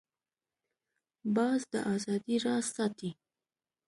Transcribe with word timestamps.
باز 1.35 1.61
د 1.73 1.75
آزادۍ 1.93 2.35
راز 2.45 2.65
ساتي 2.75 3.09